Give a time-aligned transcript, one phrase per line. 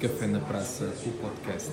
[0.00, 1.70] Café na Praça, o podcast.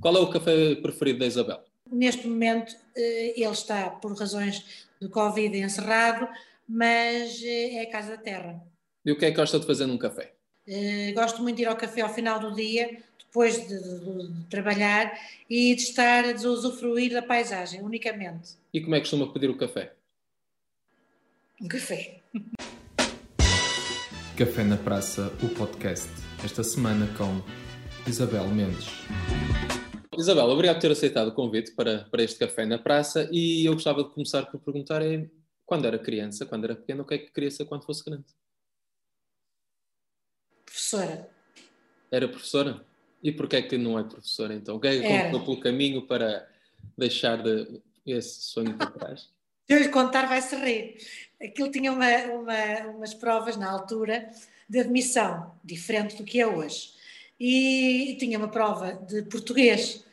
[0.00, 1.62] Qual é o café preferido da Isabel?
[1.92, 6.26] Neste momento eh, ele está, por razões de Covid, encerrado,
[6.66, 8.58] mas eh, é a Casa da Terra.
[9.04, 10.32] E o que é que gosta de fazer num café?
[10.66, 14.44] Eh, gosto muito de ir ao café ao final do dia, depois de, de, de
[14.46, 15.12] trabalhar
[15.50, 18.54] e de estar a usufruir da paisagem, unicamente.
[18.72, 19.92] E como é que costuma pedir o café?
[21.60, 22.22] Um café.
[24.36, 26.08] Café na Praça, o podcast.
[26.44, 27.40] Esta semana com
[28.10, 28.88] Isabel Mendes.
[30.18, 33.74] Isabel, obrigado por ter aceitado o convite para, para este café na praça e eu
[33.74, 35.30] gostava de começar por perguntar é,
[35.64, 38.24] quando era criança, quando era pequena, o que é que queria ser quando fosse grande?
[40.66, 41.30] Professora.
[42.10, 42.84] Era professora?
[43.22, 44.74] E porquê é que não é professora então?
[44.74, 46.44] O que é que aconteceu pelo caminho para
[46.98, 49.33] deixar de, esse sonho para trás?
[49.66, 50.96] Se eu lhe contar, vai-se rir.
[51.42, 54.28] Aquilo tinha uma, uma, umas provas na altura
[54.68, 56.92] de admissão, diferente do que é hoje.
[57.40, 60.04] E tinha uma prova de português.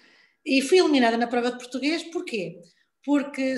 [0.45, 2.61] E fui eliminada na prova de português, porquê?
[3.03, 3.55] Porque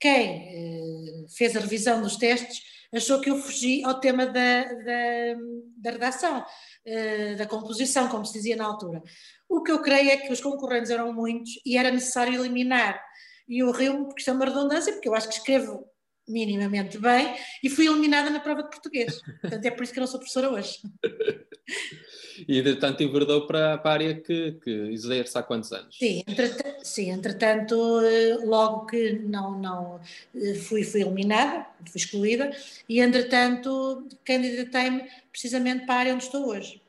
[0.00, 5.34] quem eh, fez a revisão dos testes achou que eu fugi ao tema da, da,
[5.76, 6.44] da redação,
[6.84, 9.02] eh, da composição, como se dizia na altura.
[9.48, 13.00] O que eu creio é que os concorrentes eram muitos e era necessário eliminar
[13.48, 15.86] e eu rio-me porque isto é uma redundância, porque eu acho que escrevo
[16.26, 19.20] minimamente bem e fui eliminada na prova de português.
[19.40, 20.80] Portanto, é por isso que eu não sou professora hoje.
[22.48, 25.96] e, entretanto, enverdou para, para a área que, que exerce há quantos anos?
[25.96, 30.00] Sim, entretanto, sim, entretanto eh, logo que não, não
[30.34, 32.50] eh, fui, fui eliminada, fui excluída,
[32.88, 36.80] e entretanto candidatei-me precisamente para a área onde estou hoje.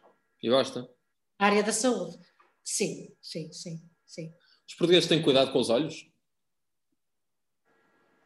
[0.42, 0.90] E gosta?
[1.40, 2.18] A área da saúde.
[2.64, 4.32] Sim, sim, sim, sim.
[4.68, 6.08] Os portugueses têm cuidado com os olhos?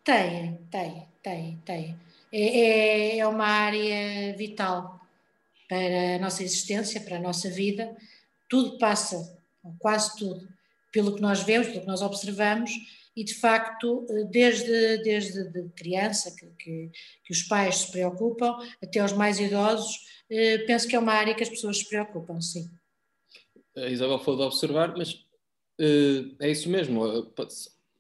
[0.10, 2.00] Tem, tem, tem, tem.
[2.34, 5.00] É, é, é uma área vital
[5.68, 7.96] para a nossa existência, para a nossa vida.
[8.50, 9.40] Tudo passa,
[9.78, 10.50] quase tudo,
[10.92, 12.72] pelo que nós vemos, pelo que nós observamos,
[13.16, 16.92] e de facto, desde, desde de criança, que, que,
[17.24, 19.96] que os pais se preocupam, até os mais idosos,
[20.28, 22.68] eh, penso que é uma área que as pessoas se preocupam, sim.
[23.78, 25.24] A Isabel falou de observar, mas
[25.80, 27.06] eh, é isso mesmo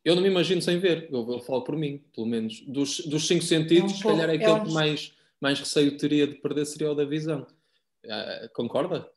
[0.09, 2.61] eu não me imagino sem ver, eu, eu falo por mim, pelo menos.
[2.61, 4.65] Dos, dos cinco sentidos, é um se calhar é aquele é um...
[4.65, 7.45] que mais, mais receio teria de perder seria o da visão.
[8.03, 9.07] Uh, concorda?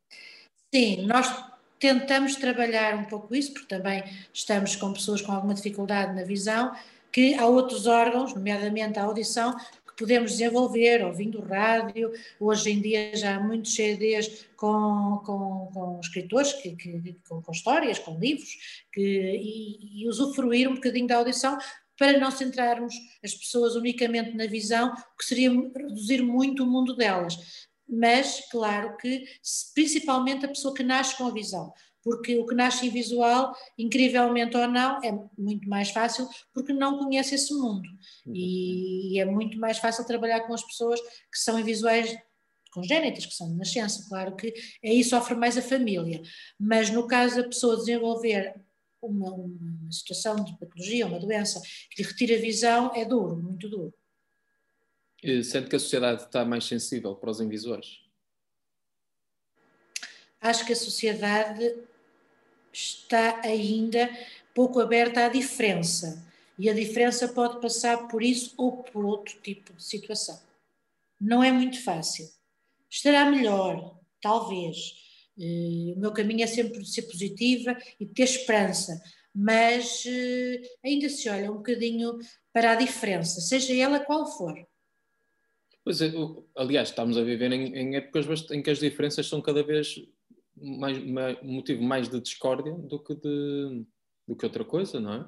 [0.75, 1.35] Sim, nós
[1.79, 4.05] tentamos trabalhar um pouco isso, porque também
[4.35, 6.75] estamos com pessoas com alguma dificuldade na visão,
[7.11, 9.57] que há outros órgãos, nomeadamente a audição,
[10.03, 16.53] podemos desenvolver, ouvindo rádio, hoje em dia já há muitos CDs com, com, com escritores,
[16.55, 21.57] que, que, com, com, histórias, com livros, que, e, e usufruir um bocadinho da audição
[21.97, 22.93] para não centrarmos
[23.23, 27.69] as pessoas unicamente na visão, que seria reduzir muito o mundo delas.
[27.89, 29.25] Mas, claro que,
[29.73, 34.67] principalmente a pessoa que nasce com a visão, porque o que nasce invisual, incrivelmente ou
[34.67, 37.89] não, é muito mais fácil porque não conhece esse mundo.
[38.27, 38.33] Uhum.
[38.35, 42.17] E, é muito mais fácil trabalhar com as pessoas que são invisuais
[42.73, 44.07] congénitas, que são de nascença.
[44.09, 44.53] Claro que
[44.85, 46.23] aí sofre mais a família.
[46.59, 48.55] Mas no caso da pessoa desenvolver
[49.01, 53.69] uma, uma situação de patologia, uma doença que lhe retira a visão, é duro, muito
[53.69, 53.95] duro.
[55.45, 58.01] Sente que a sociedade está mais sensível para os invisuais?
[60.41, 61.73] Acho que a sociedade
[62.73, 64.11] está ainda
[64.55, 66.25] pouco aberta à diferença.
[66.59, 70.41] E a diferença pode passar por isso ou por outro tipo de situação.
[71.21, 72.29] Não é muito fácil.
[72.91, 74.95] Estará melhor, talvez.
[75.37, 79.03] Uh, o meu caminho é sempre de ser positiva e ter esperança,
[79.35, 82.19] mas uh, ainda se olha um bocadinho
[82.53, 84.55] para a diferença, seja ela qual for.
[85.83, 86.13] Pois é,
[86.55, 89.97] aliás, estamos a viver em, em épocas em que as diferenças são cada vez
[90.57, 93.85] mais, mais, motivo mais de discórdia do que, de,
[94.27, 95.27] do que outra coisa, não é?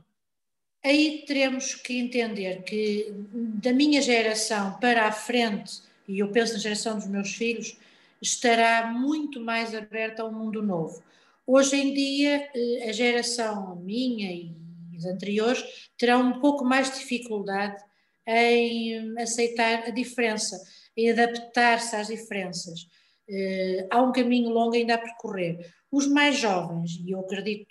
[0.85, 6.59] Aí teremos que entender que da minha geração para a frente, e eu penso na
[6.59, 7.77] geração dos meus filhos,
[8.21, 11.03] estará muito mais aberta ao mundo novo.
[11.47, 14.53] Hoje em dia, eh, a geração minha e
[14.97, 17.83] os anteriores terão um pouco mais de dificuldade
[18.27, 20.63] em aceitar a diferença,
[20.97, 22.87] em adaptar-se às diferenças.
[23.29, 25.59] Uh, há um caminho longo ainda a percorrer.
[25.91, 27.67] Os mais jovens, e eu acredito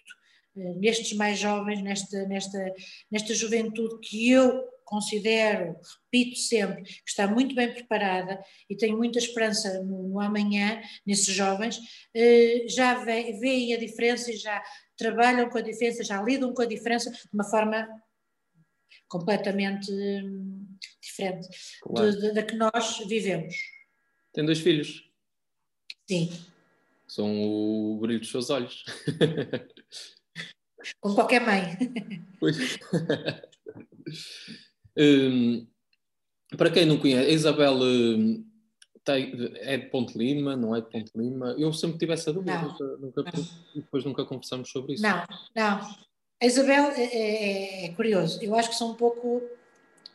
[0.55, 2.73] uh, nestes mais jovens, nesta, nesta,
[3.11, 5.75] nesta juventude que eu considero,
[6.11, 11.33] repito sempre, que está muito bem preparada e tenho muita esperança no, no amanhã, nesses
[11.33, 14.61] jovens, uh, já veem a diferença e já
[14.97, 17.87] trabalham com a diferença, já lidam com a diferença de uma forma
[19.07, 20.65] completamente hum,
[21.01, 21.47] diferente
[21.81, 22.33] claro.
[22.33, 23.55] da que nós vivemos.
[24.33, 25.12] Tem dois filhos?
[26.07, 26.31] Sim,
[27.07, 28.83] São o brilho dos seus olhos.
[30.99, 31.77] Como qualquer mãe.
[32.39, 32.57] Pois.
[34.97, 35.65] um,
[36.57, 38.45] para quem não conhece, a Isabel um,
[39.05, 41.55] tem, é de Ponte Lima, não é de Ponte Lima?
[41.57, 43.47] Eu sempre tive essa dúvida, não, nunca, nunca, não.
[43.75, 45.03] depois nunca conversamos sobre isso.
[45.03, 45.25] Não,
[45.55, 45.95] não.
[46.41, 49.41] A Isabel é, é, é curioso, eu acho que sou um pouco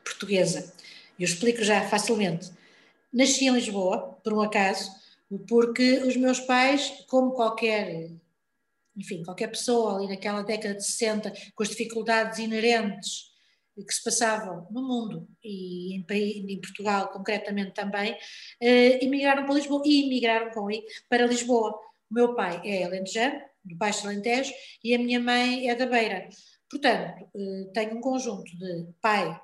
[0.04, 0.72] portuguesa.
[1.18, 2.50] Eu explico já facilmente.
[3.12, 4.90] Nasci em Lisboa, por um acaso,
[5.46, 8.10] porque os meus pais, como qualquer,
[8.96, 13.28] enfim, qualquer pessoa ali naquela década de 60, com as dificuldades inerentes
[13.86, 18.16] que se passavam no mundo e em, em Portugal concretamente também,
[18.60, 20.68] eh, emigraram para Lisboa e emigraram com
[21.08, 21.78] para Lisboa.
[22.10, 24.52] O meu pai é alentejano, do Baixo Alentejo,
[24.82, 26.28] e a minha mãe é da Beira.
[26.70, 29.40] Portanto, eh, tenho um conjunto de pai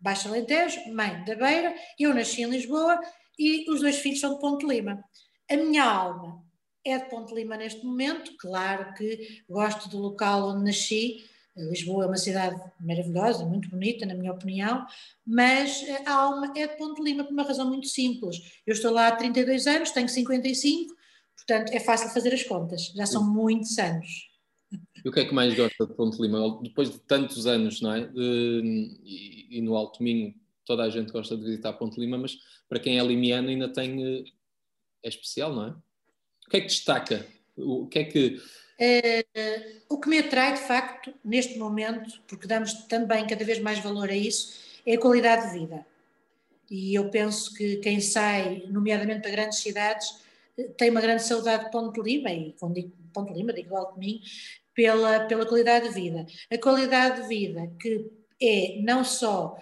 [0.00, 3.00] Baixo Alentejo, mãe da Beira, eu nasci em Lisboa
[3.38, 5.02] e os dois filhos são de Ponte Lima.
[5.50, 6.42] A minha alma
[6.84, 11.24] é de Ponte Lima neste momento, claro que gosto do local onde nasci,
[11.56, 14.84] Lisboa é uma cidade maravilhosa, muito bonita, na minha opinião,
[15.24, 18.60] mas a alma é de Ponte Lima por uma razão muito simples.
[18.66, 20.92] Eu estou lá há 32 anos, tenho 55,
[21.36, 24.28] portanto é fácil fazer as contas, já são muitos anos.
[25.04, 26.60] E o que é que mais gosta de Ponte Lima?
[26.60, 28.10] Depois de tantos anos, não é?
[28.14, 30.34] E, e, no Alto Minho
[30.64, 32.36] toda a gente gosta de visitar Ponte Lima, mas
[32.68, 34.04] para quem é limiano ainda tem.
[34.04, 34.24] Eh,
[35.02, 35.70] é especial, não é?
[36.46, 37.26] O que é que destaca?
[37.56, 38.40] O que é que
[38.74, 43.78] Uh, o que me atrai, de facto, neste momento, porque damos também cada vez mais
[43.78, 45.86] valor a isso, é a qualidade de vida.
[46.70, 50.20] E eu penso que quem sai, nomeadamente para grandes cidades,
[50.58, 53.76] eh, tem uma grande saudade de Ponte Lima, e quando digo Ponte Lima, digo do
[53.76, 54.20] Alto Minho,
[54.74, 56.26] pela, pela qualidade de vida.
[56.50, 58.10] A qualidade de vida que
[58.40, 59.56] é não só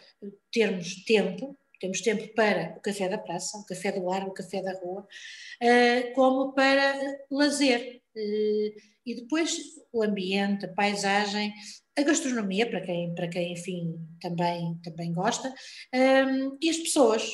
[0.50, 4.62] termos tempo, temos tempo para o café da praça, o café do lar, o café
[4.62, 6.94] da rua, uh, como para
[7.30, 8.00] lazer.
[8.14, 9.58] Uh, e depois
[9.92, 11.52] o ambiente, a paisagem,
[11.96, 15.52] a gastronomia, para quem, para quem enfim, também, também gosta,
[15.94, 17.30] um, e as pessoas.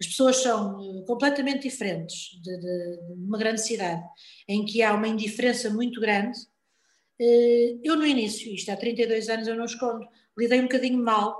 [0.00, 4.02] As pessoas são eh, completamente diferentes de, de, de, uma grande cidade,
[4.48, 6.36] em que há uma indiferença muito grande.
[7.20, 10.04] Eh, eu, no início, isto há 32 anos, eu não escondo,
[10.38, 11.34] lidei um bocadinho mal,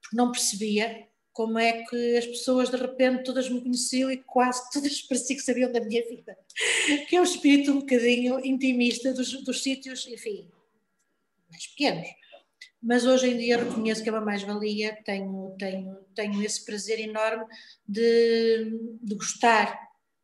[0.00, 4.70] porque não percebia como é que as pessoas de repente todas me conheciam e quase
[4.72, 6.36] todas parecia que sabiam da minha vida.
[7.08, 10.50] Que é um espírito um bocadinho intimista dos, dos sítios, enfim,
[11.50, 12.08] mais pequenos.
[12.82, 17.44] Mas hoje em dia reconheço que é uma mais-valia, tenho, tenho, tenho esse prazer enorme
[17.86, 19.78] de, de gostar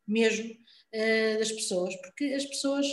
[0.07, 2.87] mesmo uh, das pessoas, porque as pessoas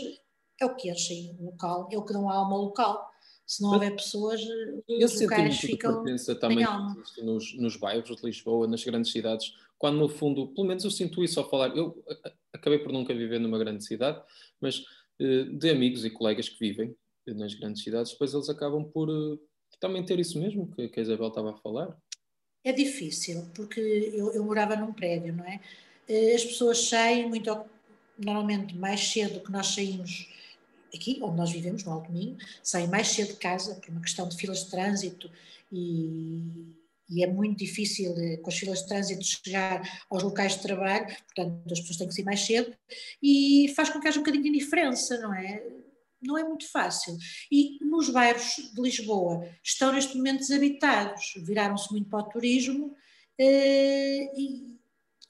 [0.59, 3.08] é o que enchem o local, é o que dão alma ao local
[3.49, 4.39] se não houver pessoas,
[4.87, 6.05] os locais ficam
[6.39, 6.63] também
[7.23, 11.23] nos, nos bairros de Lisboa, nas grandes cidades, quando no fundo, pelo menos eu sinto
[11.23, 11.99] isso ao falar, eu
[12.53, 14.21] acabei por nunca viver numa grande cidade,
[14.61, 14.85] mas
[15.19, 19.39] eh, de amigos e colegas que vivem nas grandes cidades, depois eles acabam por eh,
[19.79, 21.97] também ter isso mesmo que, que a Isabel estava a falar.
[22.63, 23.79] É difícil, porque
[24.13, 25.59] eu, eu morava num prédio, não é?
[26.07, 27.49] Eh, as pessoas saem muito,
[28.15, 30.29] normalmente mais cedo que nós saímos
[30.93, 34.27] aqui onde nós vivemos, no Alto Minho, saem mais cedo de casa por uma questão
[34.27, 35.29] de filas de trânsito
[35.71, 36.75] e,
[37.09, 41.05] e é muito difícil eh, com as filas de trânsito chegar aos locais de trabalho,
[41.07, 42.75] portanto as pessoas têm que sair mais cedo
[43.21, 45.63] e faz com que haja um bocadinho de indiferença, não é?
[46.21, 47.17] Não é muito fácil.
[47.51, 52.95] E nos bairros de Lisboa estão neste momento desabitados, viraram-se muito para o turismo
[53.39, 54.69] eh, e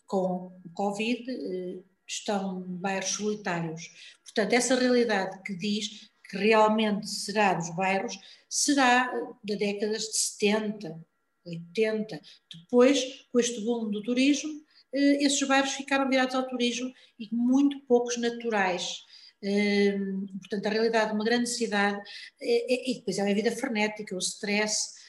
[0.07, 3.91] com o Covid eh, estão bairros solitários.
[4.33, 8.15] Portanto, essa realidade que diz que realmente será dos bairros,
[8.47, 9.11] será
[9.43, 10.99] de décadas de 70,
[11.45, 12.21] 80.
[12.53, 14.51] Depois, com este boom do turismo,
[14.93, 18.99] eh, esses bairros ficaram virados ao turismo e muito poucos naturais.
[19.41, 19.97] Eh,
[20.39, 21.99] portanto, a realidade de uma grande cidade,
[22.41, 24.99] eh, e depois é uma vida frenética, o stress,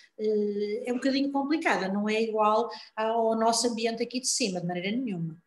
[0.86, 4.90] é um bocadinho complicada, não é igual ao nosso ambiente aqui de cima, de maneira
[4.90, 5.42] nenhuma.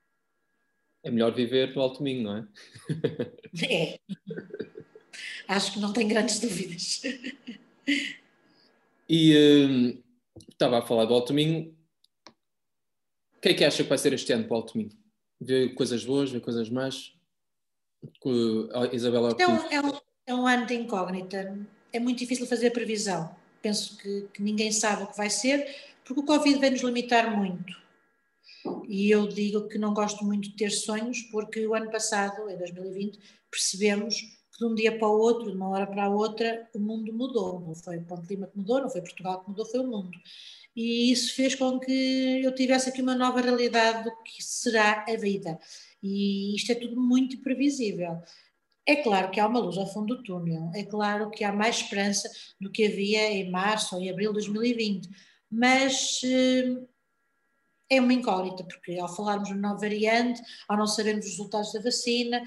[1.03, 2.47] É melhor viver no Alto Minho, não é?
[3.69, 3.99] É.
[5.47, 7.01] Acho que não tem grandes dúvidas.
[9.09, 10.01] E hum,
[10.49, 11.75] estava a falar do Alto Minho.
[13.37, 14.91] O que é que acha que vai ser este ano para o Alto Minho?
[15.39, 17.13] Vê coisas boas, vê coisas más?
[18.73, 21.57] A Isabela é um, é, um, é um ano de incógnita.
[21.91, 23.35] É muito difícil fazer previsão.
[23.61, 27.35] Penso que, que ninguém sabe o que vai ser, porque o Covid vai nos limitar
[27.35, 27.82] muito.
[28.93, 32.55] E eu digo que não gosto muito de ter sonhos, porque o ano passado, em
[32.55, 33.17] 2020,
[33.49, 36.79] percebemos que de um dia para o outro, de uma hora para a outra, o
[36.79, 37.59] mundo mudou.
[37.59, 40.15] Não foi o Ponte Lima que mudou, não foi Portugal que mudou, foi o mundo.
[40.75, 45.15] E isso fez com que eu tivesse aqui uma nova realidade do que será a
[45.15, 45.57] vida.
[46.03, 48.21] E isto é tudo muito imprevisível.
[48.85, 51.77] É claro que há uma luz ao fundo do túnel, é claro que há mais
[51.77, 52.29] esperança
[52.61, 55.09] do que havia em março ou em abril de 2020,
[55.49, 56.92] mas eh,
[57.89, 61.81] é uma incógnita, porque ao falarmos de nova variante, ao não sabermos os resultados da
[61.81, 62.41] vacina,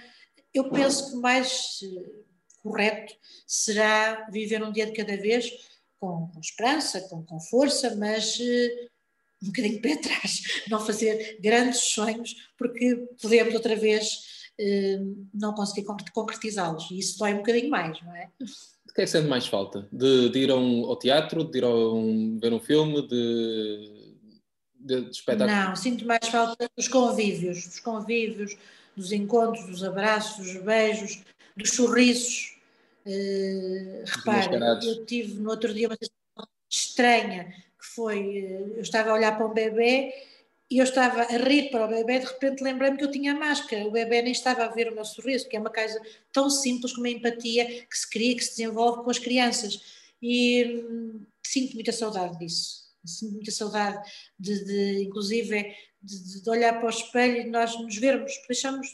[0.52, 2.10] eu penso que o mais eh,
[2.62, 3.14] correto
[3.46, 5.50] será viver um dia de cada vez
[6.00, 8.88] com, com esperança, com, com, força, mas uh,
[9.42, 15.54] um bocadinho de pé atrás, não fazer grandes sonhos, porque podemos outra vez uh, não
[15.54, 18.30] conseguir concretizá-los, e isso dói um bocadinho mais, não é?
[18.40, 19.86] De que é que sente mais falta?
[19.92, 24.05] De, de ir ao teatro, de ir um, ver um filme, de,
[24.86, 25.50] de, de espetáculo?
[25.50, 28.56] Não, sinto mais falta dos convívios, dos convívios,
[28.96, 31.22] dos encontros, dos abraços, dos beijos,
[31.56, 32.56] dos sorrisos,
[33.06, 37.44] Uh, repara, eu tive no outro dia uma sensação estranha,
[37.78, 40.12] que foi, uh, eu estava a olhar para um bebê
[40.68, 43.86] e eu estava a rir para o bebê, de repente lembrei-me que eu tinha máscara,
[43.86, 46.00] o bebê nem estava a ver o meu sorriso, que é uma coisa
[46.32, 49.80] tão simples como a empatia que se cria, que se desenvolve com as crianças.
[50.20, 52.85] E hum, sinto muita saudade disso,
[53.30, 53.98] muita saudade
[54.38, 58.88] de, de inclusive, de, de, olhar para o espelho e nós nos vermos, deixamos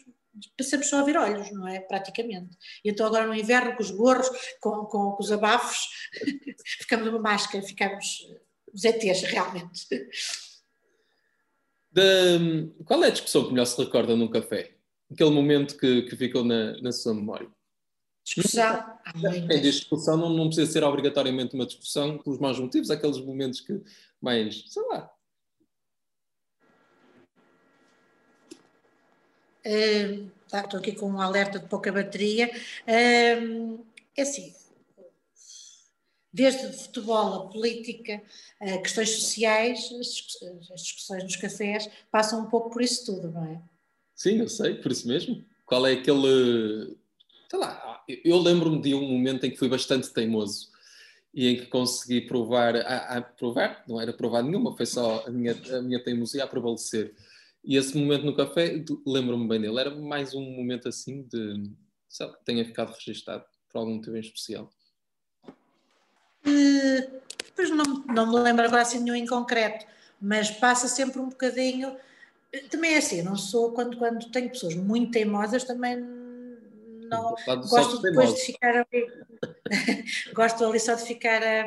[0.57, 1.81] passamos só a ver olhos, não é?
[1.81, 2.57] Praticamente.
[2.85, 4.29] E então agora no inverno, com os gorros,
[4.61, 5.89] com, com, com os abafos,
[6.81, 8.27] ficamos uma máscara, ficamos
[8.73, 9.87] os ETs, realmente.
[11.91, 14.75] De, qual é a discussão que melhor se recorda num café?
[15.11, 17.51] Aquele momento que, que ficou na, na sua memória?
[18.25, 18.99] Discussão?
[19.49, 23.83] Diz discussão não, não precisa ser obrigatoriamente uma discussão pelos maus motivos, aqueles momentos que
[24.21, 25.13] mais, sei lá,
[29.65, 32.51] Uh, tá, estou aqui com um alerta de pouca bateria.
[32.83, 33.87] Uh,
[34.17, 34.53] é assim,
[36.33, 38.23] desde futebol a política,
[38.61, 39.91] a questões sociais,
[40.73, 43.63] as discussões nos cafés passam um pouco por isso tudo, não é?
[44.17, 45.45] Sim, eu sei, por isso mesmo.
[45.65, 46.97] Qual é aquele.
[47.53, 50.71] Sei lá, eu lembro-me de um momento em que fui bastante teimoso
[51.35, 55.31] e em que consegui provar, a, a provar, não era provar nenhuma, foi só a
[55.31, 57.15] minha, a minha teimosia a prevalecer
[57.63, 61.71] e esse momento no café, lembro-me bem dele, era mais um momento assim de,
[62.09, 64.73] sei lá, que tenha ficado registado por algum motivo em especial.
[66.47, 67.21] Uh,
[67.55, 69.85] pois não, não me lembro agora assim nenhum em concreto,
[70.19, 71.95] mas passa sempre um bocadinho.
[72.71, 76.22] Também é assim, não sou, quando, quando tenho pessoas muito teimosas, também
[77.13, 79.07] não gosto depois de ficar ali,
[80.35, 81.65] gosto ali só de ficar a,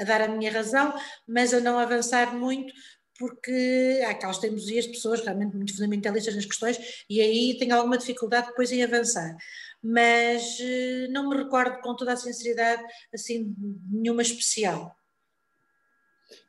[0.00, 0.94] a dar a minha razão,
[1.26, 2.72] mas a não avançar muito,
[3.18, 7.98] porque há aquelas teimosias de pessoas realmente muito fundamentalistas nas questões e aí tenho alguma
[7.98, 9.36] dificuldade depois em avançar.
[9.82, 12.82] Mas eh, não me recordo com toda a sinceridade
[13.12, 13.54] assim
[13.90, 14.96] nenhuma especial.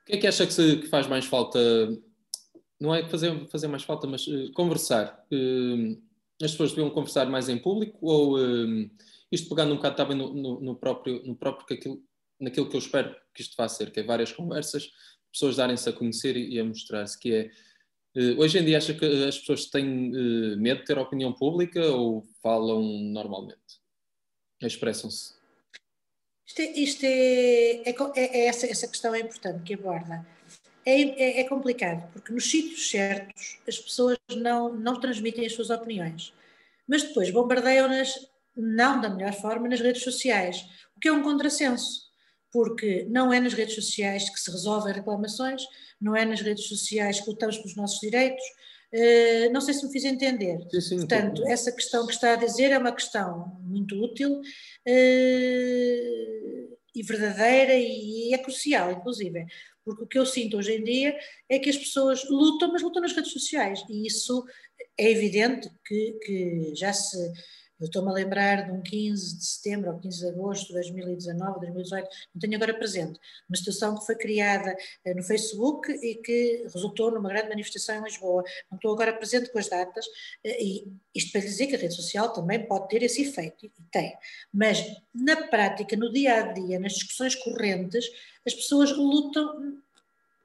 [0.01, 1.59] O que é que acha que, se, que faz mais falta?
[2.79, 5.25] Não é fazer, fazer mais falta, mas uh, conversar.
[5.31, 6.01] Uh,
[6.41, 8.89] as pessoas deviam conversar mais em público ou uh,
[9.31, 12.03] isto pegando um bocado também no, no, no próprio, no próprio aquilo,
[12.39, 14.89] naquilo que eu espero que isto vá ser, que é várias conversas,
[15.31, 17.51] pessoas darem-se a conhecer e a mostrar-se, que é
[18.15, 21.81] eh, hoje em dia acha que as pessoas têm eh, medo de ter opinião pública
[21.87, 23.79] ou falam normalmente?
[24.61, 25.33] Expressam-se?
[26.45, 30.25] Isto, é, isto é, é, é, é, essa, essa questão é importante que aborda.
[30.85, 35.69] É, é, é, complicado, porque nos sítios certos as pessoas não, não transmitem as suas
[35.69, 36.33] opiniões,
[36.87, 42.11] mas depois bombardeiam-nas, não da melhor forma, nas redes sociais, o que é um contrassenso
[42.51, 45.63] porque não é nas redes sociais que se resolvem reclamações,
[45.99, 48.43] não é nas redes sociais que lutamos pelos nossos direitos.
[48.93, 50.59] Uh, não sei se me fiz entender.
[50.69, 54.41] Sim, sim, Portanto, essa questão que está a dizer é uma questão muito útil uh,
[56.93, 59.45] e verdadeira e é crucial, inclusive,
[59.83, 61.17] porque o que eu sinto hoje em dia
[61.49, 63.83] é que as pessoas lutam, mas lutam nas redes sociais.
[63.89, 64.45] E isso
[64.97, 67.17] é evidente que, que já se
[67.81, 71.59] eu estou-me a lembrar de um 15 de setembro ou 15 de agosto de 2019,
[71.61, 73.19] 2018, não tenho agora presente,
[73.49, 78.03] uma situação que foi criada eh, no Facebook e que resultou numa grande manifestação em
[78.03, 78.43] Lisboa.
[78.69, 80.05] Não estou agora presente com as datas,
[80.43, 83.71] eh, e isto para dizer que a rede social também pode ter esse efeito, e
[83.91, 84.15] tem.
[84.53, 88.05] Mas na prática, no dia a dia, nas discussões correntes,
[88.45, 89.81] as pessoas lutam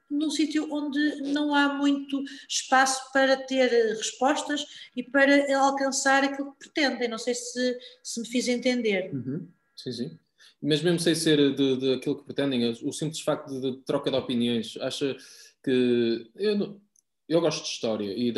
[0.09, 6.69] num sítio onde não há muito espaço para ter respostas e para alcançar aquilo que
[6.69, 7.09] pretendem.
[7.09, 9.13] Não sei se, se me fiz entender.
[9.13, 9.47] Uhum.
[9.75, 10.19] Sim, sim.
[10.61, 14.09] Mas mesmo sem ser de, de aquilo que pretendem, o simples facto de, de troca
[14.09, 15.15] de opiniões, acha
[15.63, 16.31] que.
[16.35, 16.81] Eu,
[17.29, 18.33] eu gosto de história e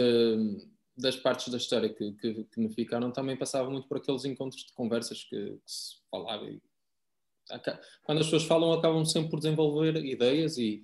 [0.97, 4.65] das partes da história que, que, que, me ficaram também passava muito por aqueles encontros
[4.65, 6.45] de conversas que, que se falava.
[6.49, 6.59] E,
[8.03, 10.83] quando as pessoas falam, acabam sempre por desenvolver ideias e,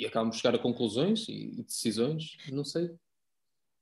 [0.00, 2.90] e acabam por chegar a conclusões e, e decisões, não sei.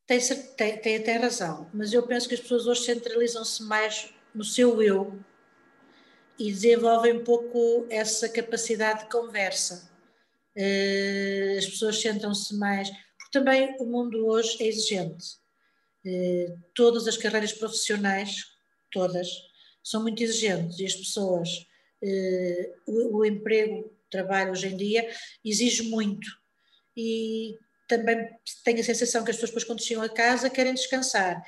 [0.07, 0.19] tem,
[0.57, 4.83] tem, tem, tem razão, mas eu penso que as pessoas hoje centralizam-se mais no seu
[4.83, 5.19] eu
[6.39, 9.91] e desenvolvem um pouco essa capacidade de conversa.
[10.57, 15.37] Eh, as pessoas sentam-se mais, porque também o mundo hoje é exigente.
[16.07, 18.45] Eh, todas as carreiras profissionais,
[18.91, 19.29] todas,
[19.83, 21.67] são muito exigentes e as pessoas,
[22.03, 25.09] eh, o, o emprego, trabalho hoje em dia
[25.45, 26.29] exige muito.
[26.97, 27.57] E
[27.89, 28.29] também
[28.65, 31.43] tenho a sensação que as pessoas depois quando chegam a casa querem descansar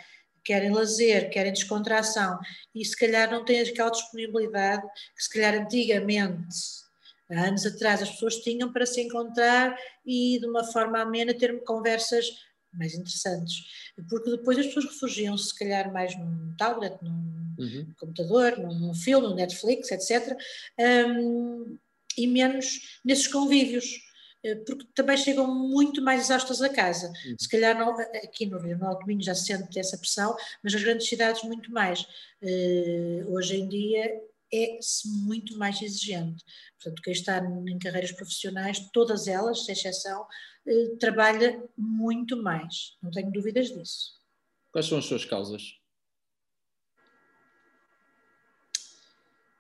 [0.45, 2.39] querem lazer, querem descontração
[2.75, 4.83] e se calhar não têm aquela disponibilidade
[5.17, 6.57] que se calhar antigamente,
[7.31, 11.63] há anos atrás, as pessoas tinham para se encontrar e de uma forma amena ter
[11.65, 12.27] conversas
[12.73, 13.57] mais interessantes,
[14.09, 17.93] porque depois as pessoas refugiam-se se calhar mais num tablet, num uhum.
[17.99, 20.37] computador, num, num, filme, no Netflix, etc.
[20.79, 21.77] Um,
[22.17, 23.87] e menos nesses convívios
[24.43, 27.09] eh, porque também chegam muito mais exaustas a casa.
[27.09, 27.37] Uhum.
[27.39, 30.73] Se calhar não, aqui no Rio, no Alto Minho já se sente essa pressão, mas
[30.73, 32.03] nas grandes cidades muito mais.
[32.43, 34.21] Uh, hoje em dia
[34.53, 36.43] é-se muito mais exigente.
[36.81, 42.97] Portanto, quem está em carreiras profissionais, todas elas, sem exceção, uh, trabalha muito mais.
[43.03, 44.19] Não tenho dúvidas disso.
[44.73, 45.80] Quais são as suas causas?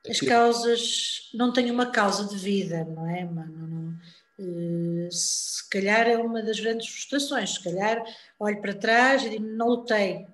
[0.09, 3.25] As causas, não tenho uma causa de vida, não é?
[3.25, 3.99] Mano?
[4.39, 7.55] Eh, se calhar é uma das grandes frustrações.
[7.55, 8.03] Se calhar
[8.39, 10.27] olho para trás e digo, não lutei.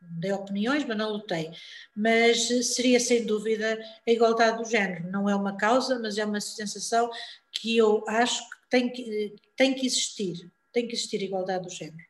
[0.00, 1.50] Dei opiniões, mas não lutei.
[1.96, 5.08] Mas seria sem dúvida a igualdade do género.
[5.10, 7.08] Não é uma causa, mas é uma sensação
[7.52, 10.50] que eu acho que tem que, tem que existir.
[10.72, 12.04] Tem que existir a igualdade do género.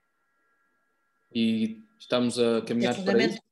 [1.35, 3.44] E estamos a caminhar é para isso?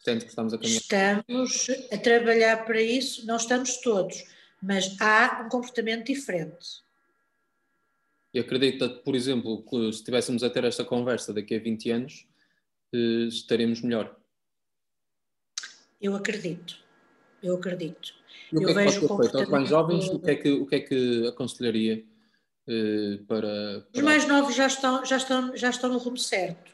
[0.00, 0.80] Sente que estamos a caminhar?
[0.80, 4.24] Estamos a trabalhar para isso, não estamos todos
[4.60, 6.82] mas há um comportamento diferente.
[8.32, 12.28] E acredito, por exemplo, que se estivéssemos a ter esta conversa daqui a 20 anos,
[12.92, 14.16] eh, estaremos melhor.
[16.00, 16.78] Eu acredito,
[17.42, 18.14] eu acredito.
[18.52, 19.38] E o que eu é que pode ser feito?
[19.38, 22.04] Aos mais jovens, o que é que, o que, é que aconselharia
[22.68, 26.70] eh, para, para, Os mais novos já estão, já, estão, já estão no rumo certo.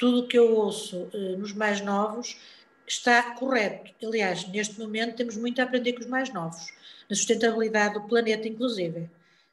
[0.00, 2.38] Tudo o que eu ouço eh, nos mais novos
[2.86, 3.92] está correto.
[4.02, 6.72] Aliás, neste momento temos muito a aprender com os mais novos
[7.08, 9.10] na sustentabilidade do planeta, inclusive.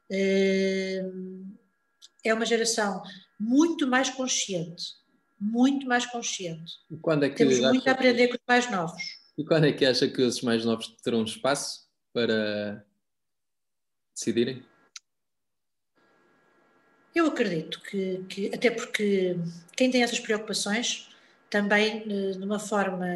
[0.09, 1.03] Eh,
[2.23, 3.03] é uma geração
[3.37, 4.83] muito mais consciente,
[5.37, 6.73] muito mais consciente.
[6.89, 9.03] E quando é que Temos muito a aprender com os mais novos.
[9.37, 12.85] E quando é que acha que esses mais novos terão espaço para
[14.15, 14.63] decidirem?
[17.17, 19.35] Eu acredito que, que, até porque
[19.75, 21.09] quem tem essas preocupações
[21.49, 23.07] também, eh, de uma forma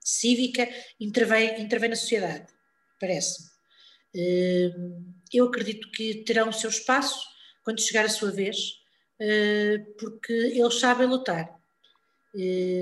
[0.00, 0.68] cívica,
[0.98, 2.52] intervém, intervém na sociedade
[2.98, 3.48] parece-me.
[4.16, 7.24] Hum, eu acredito que terão o seu espaço
[7.62, 8.56] quando chegar a sua vez,
[9.20, 11.56] hum, porque eles sabem lutar,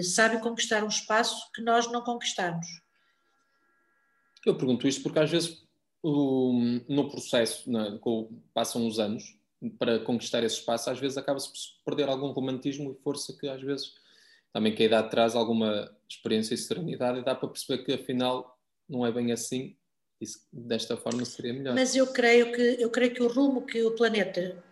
[0.03, 2.67] sabem conquistar um espaço que nós não conquistamos.
[4.47, 5.63] Eu pergunto isto porque às vezes
[6.03, 7.71] no processo,
[8.55, 9.39] passam os anos
[9.79, 13.61] para conquistar esse espaço, às vezes acaba-se por perder algum romantismo e força que às
[13.61, 13.95] vezes
[14.53, 18.59] também que a idade traz alguma experiência e serenidade e dá para perceber que afinal
[18.89, 19.77] não é bem assim
[20.21, 21.75] isso, desta forma seria melhor.
[21.75, 24.63] Mas eu creio que eu creio que o rumo que o planeta,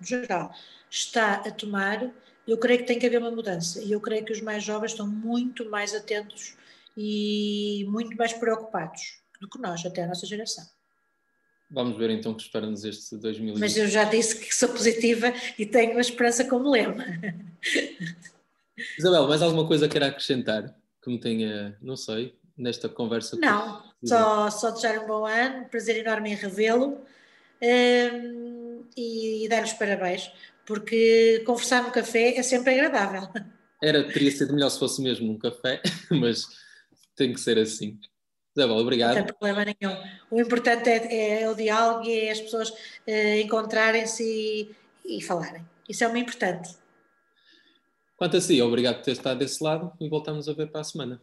[0.00, 0.54] no geral,
[0.90, 2.10] está a tomar,
[2.46, 3.82] eu creio que tem que haver uma mudança.
[3.82, 6.56] E eu creio que os mais jovens estão muito mais atentos
[6.96, 10.64] e muito mais preocupados do que nós, até a nossa geração.
[11.70, 13.60] Vamos ver então o que espera-nos este 2020.
[13.60, 17.04] Mas eu já disse que sou positiva e tenho a esperança como lema.
[18.98, 23.36] Isabel, mais alguma coisa queira acrescentar que me tenha, não sei, nesta conversa?
[23.36, 27.00] Não, só, só desejar um bom ano, prazer enorme em revê-lo
[27.62, 30.30] um, e, e dar os parabéns,
[30.64, 33.28] porque conversar no café é sempre agradável.
[33.82, 36.46] Era, teria sido melhor se fosse mesmo um café, mas
[37.14, 37.98] tem que ser assim.
[38.56, 39.16] Isabel, obrigado.
[39.16, 39.96] Não tem problema nenhum.
[40.30, 44.24] O importante é, é o diálogo e é as pessoas uh, encontrarem-se
[45.04, 45.62] e, e falarem.
[45.88, 46.70] Isso é o importante.
[48.16, 50.84] Quanto a si, obrigado por ter estado desse lado e voltamos a ver para a
[50.84, 51.20] semana.